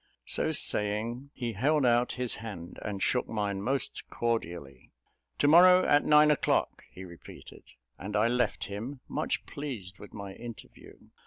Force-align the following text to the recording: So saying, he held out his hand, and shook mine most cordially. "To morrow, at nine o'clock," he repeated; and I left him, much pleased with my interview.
So 0.25 0.51
saying, 0.51 1.29
he 1.31 1.53
held 1.53 1.85
out 1.85 2.13
his 2.13 2.37
hand, 2.37 2.79
and 2.81 3.03
shook 3.03 3.29
mine 3.29 3.61
most 3.61 4.01
cordially. 4.09 4.89
"To 5.37 5.47
morrow, 5.47 5.85
at 5.85 6.03
nine 6.03 6.31
o'clock," 6.31 6.83
he 6.89 7.05
repeated; 7.05 7.61
and 7.99 8.15
I 8.15 8.27
left 8.27 8.63
him, 8.63 9.01
much 9.07 9.45
pleased 9.45 9.99
with 9.99 10.11
my 10.11 10.33
interview. 10.33 10.97